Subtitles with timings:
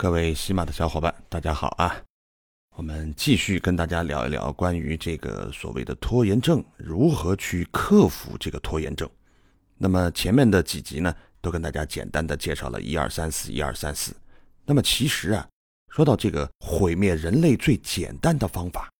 [0.00, 1.94] 各位喜马的小伙伴，大家好啊！
[2.74, 9.06] 我们继续跟大家聊一聊关于这个所谓的拖延症，如何去克服这个拖延症。
[9.76, 14.16] 那么前面的几集呢，都跟大家简单的介绍了一二三四，一二三四。
[14.64, 15.46] 那么其实啊，
[15.90, 18.90] 说到这个毁灭人类最简单的方法，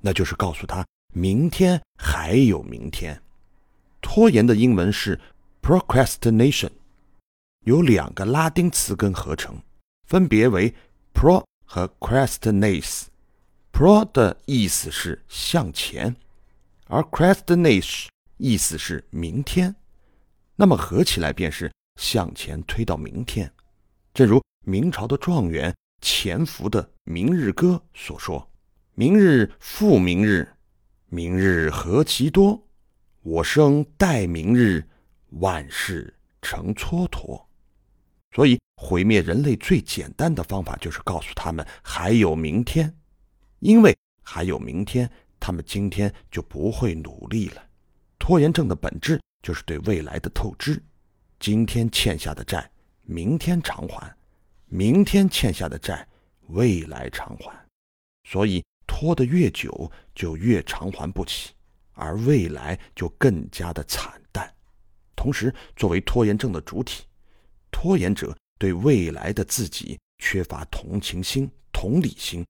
[0.00, 0.84] 那就是告诉他
[1.14, 3.16] 明天还有明天。
[4.00, 5.20] 拖延的英文是
[5.62, 6.70] procrastination，
[7.64, 9.56] 由两个拉丁词根合成，
[10.12, 10.74] 分别为
[11.14, 13.04] pro 和 crastinate。
[13.72, 16.14] pro 的意思是向前，
[16.86, 19.74] 而 crastinate 意思是明天。
[20.54, 23.50] 那么合起来便是向前推到明天，
[24.12, 28.46] 正如明朝的状元钱福的《明日歌》所说
[28.94, 30.46] ：“明日复明日，
[31.08, 32.62] 明日何其多，
[33.22, 34.84] 我生待明日，
[35.30, 37.42] 万事成蹉跎。”
[38.36, 42.92] 所以，毁灭人类最简单的方法就是告诉他们还有明天，
[43.60, 47.62] 因为还有明天，他们今天就不会努力了。
[48.18, 49.20] 拖延症的本质。
[49.42, 50.80] 就是对未来的透支，
[51.40, 52.70] 今天欠下的债，
[53.02, 54.08] 明天偿还；
[54.66, 56.06] 明天欠下的债，
[56.50, 57.52] 未来偿还。
[58.22, 61.50] 所以拖得越久，就越偿还不起，
[61.94, 64.48] 而未来就更加的惨淡。
[65.16, 67.02] 同时，作为拖延症的主体，
[67.72, 68.32] 拖延者
[68.62, 72.46] 对未来的自己缺乏同情心、同理心，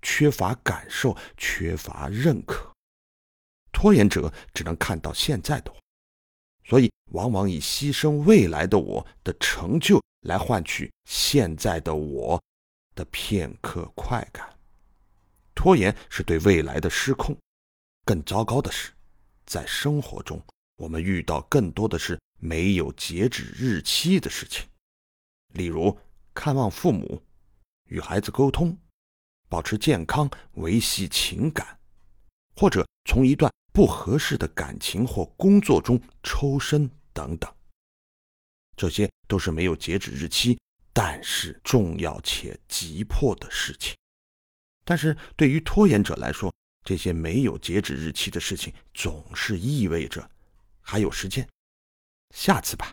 [0.00, 2.72] 缺乏感受，缺乏认可。
[3.72, 5.76] 拖延者只能看到现在的我。
[6.62, 12.40] 所以，往往以牺牲未来的我的成就来换取现在的我
[12.94, 14.56] 的片刻快感。
[15.52, 17.36] 拖延是对未来的失控。
[18.04, 18.92] 更糟糕的是，
[19.46, 20.40] 在生活中，
[20.76, 24.69] 我们遇到更多的是没有截止日期的事情，
[25.52, 25.96] 例如
[26.34, 27.22] 看望父母、
[27.84, 28.76] 与孩子沟通、
[29.48, 31.78] 保持健康、维系情感，
[32.56, 33.50] 或者从一段。
[33.72, 37.50] 不合适的感情或工作中抽身等等，
[38.76, 40.58] 这些都是没有截止日期，
[40.92, 43.94] 但是重要且急迫的事情。
[44.84, 46.52] 但是对于拖延者来说，
[46.84, 50.28] 这些没有截止日期的事情总是意味着
[50.80, 51.48] 还有时间，
[52.34, 52.92] 下次吧，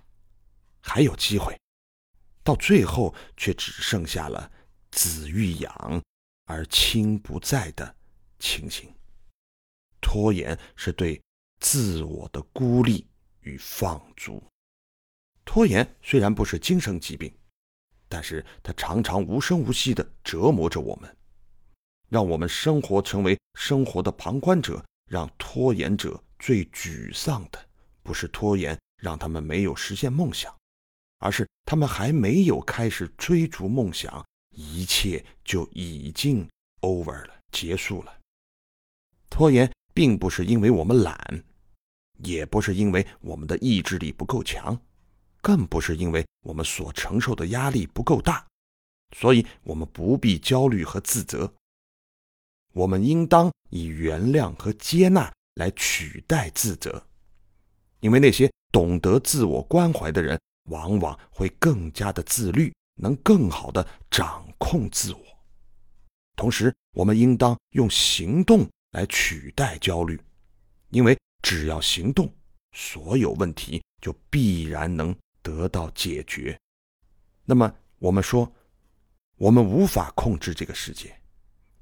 [0.80, 1.60] 还有机会，
[2.48, 4.50] 到最后却只剩下了
[4.92, 6.02] 子欲养
[6.46, 7.94] 而亲不在的
[8.40, 8.90] 情形。
[10.00, 11.22] 拖延是对
[11.60, 13.06] 自我的孤立
[13.42, 14.42] 与放逐。
[15.44, 17.38] 拖延虽然不是精神疾病，
[18.08, 21.18] 但是它常常无声无息地折磨着我们，
[22.08, 24.82] 让我们生活成为生活的旁观者。
[25.10, 27.66] 让拖延者最沮丧的，
[28.04, 30.57] 不是拖延让他们没有实现梦想，
[31.20, 36.48] 而是他们还没有开始追逐梦想，一切就已经
[36.82, 38.18] over 了，结束了。
[39.30, 39.72] 拖延。
[39.98, 41.44] 并不是因为我们懒，
[42.20, 44.80] 也不是因为我们的意志力不够强，
[45.42, 48.46] 更不是因为我们所承受的压力不够大，
[49.16, 51.52] 所以我们不必焦虑和自责。
[52.74, 57.04] 我们应当以原谅和接纳来取代自责，
[58.02, 65.22] 因为那些懂得自我关怀的人，往往会更加的自律，能更好的掌控自我。
[66.36, 68.68] 同时，我们应当用行动。
[68.92, 70.20] 来取代焦虑，
[70.90, 72.34] 因为只要行动，
[72.72, 76.58] 所有问题就必然能得到解决。
[77.44, 78.52] 那么，我们说，
[79.36, 81.22] 我们无法控制这个世界，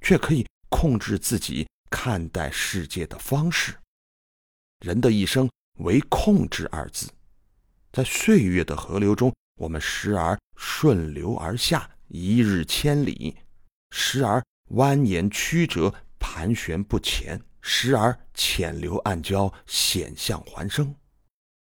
[0.02, 3.78] 却可以控制自己看待世界的方式。
[4.80, 5.48] 人的一生
[5.78, 7.08] 为控制二字，
[7.96, 13.34] 在岁月的河流中，我们时而顺流而下，一日千里；
[13.90, 15.96] 时而蜿蜒曲折。
[16.20, 20.94] 盘旋不前，时而浅流暗礁，险象环生。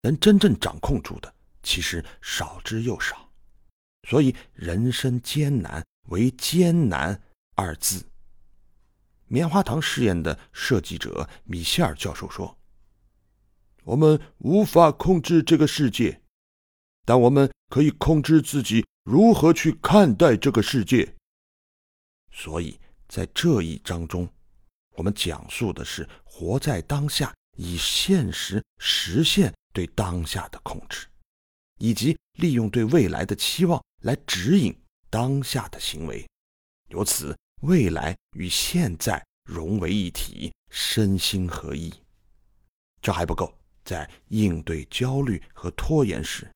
[0.01, 3.29] 能真正掌控住的，其实少之又少。
[4.09, 7.21] 所以，人生艰难，为艰难
[7.55, 8.03] 二字。
[9.27, 12.57] 棉花糖试验的设计者米歇尔教授说
[13.85, 16.21] ：“我们无法控制这个世界，
[17.05, 21.15] 但我们可以控制自己如何去看待这个世界。”
[22.33, 24.29] 所以在这一章中。
[24.97, 31.09] 我们讲述的是活在当下，以现实实现对当下的控制，
[31.81, 34.73] 以及利用对未来的期望来指引
[35.11, 36.25] 当下的行为，
[36.91, 41.93] 由此未来与现在融为一体，身心合一。
[43.03, 43.53] 这还不够，
[43.85, 46.51] 在应对焦虑和拖延时，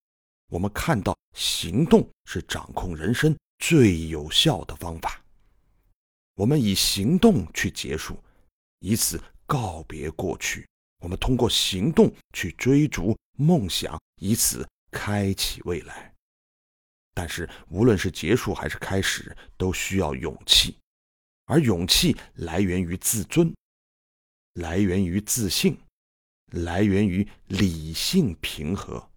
[0.50, 5.22] 我们看到行动是掌控人生最有效的方法。
[6.34, 8.16] 我们以行动去结束，
[8.80, 10.66] 以此告别过去。
[11.00, 16.12] 我们通过行动去追逐梦想，以此开启未来。
[17.14, 20.76] 但是，无论是结束还是开始，都需要勇气，
[21.46, 23.52] 而勇气来源于自尊，
[24.54, 25.76] 来源于自信，
[26.50, 29.08] 来源于理性平和。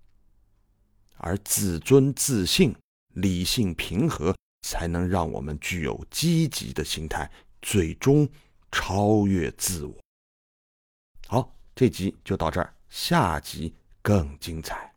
[1.17, 2.75] 而自尊、自信、
[3.13, 4.35] 理性平和，
[4.67, 7.31] 才能让我们具有积极的心态，
[7.61, 8.27] 最终
[8.71, 9.95] 超越自我。
[11.27, 14.90] 好，这集就到这儿，下集更精彩。